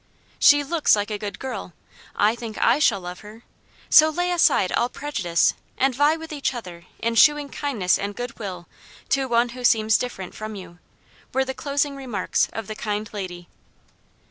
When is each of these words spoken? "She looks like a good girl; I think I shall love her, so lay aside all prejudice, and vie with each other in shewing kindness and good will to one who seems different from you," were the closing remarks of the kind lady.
"She 0.39 0.63
looks 0.63 0.95
like 0.95 1.11
a 1.11 1.19
good 1.19 1.37
girl; 1.37 1.73
I 2.15 2.35
think 2.35 2.57
I 2.57 2.79
shall 2.79 3.01
love 3.01 3.19
her, 3.19 3.43
so 3.87 4.09
lay 4.09 4.31
aside 4.31 4.71
all 4.71 4.89
prejudice, 4.89 5.53
and 5.77 5.93
vie 5.93 6.15
with 6.17 6.33
each 6.33 6.55
other 6.55 6.85
in 6.97 7.13
shewing 7.13 7.49
kindness 7.49 7.99
and 7.99 8.15
good 8.15 8.39
will 8.39 8.67
to 9.09 9.27
one 9.27 9.49
who 9.49 9.63
seems 9.63 9.99
different 9.99 10.33
from 10.33 10.55
you," 10.55 10.79
were 11.35 11.45
the 11.45 11.53
closing 11.53 11.95
remarks 11.95 12.49
of 12.51 12.65
the 12.65 12.73
kind 12.73 13.11
lady. 13.13 13.47